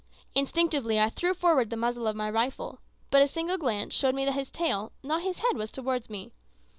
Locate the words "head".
5.45-5.55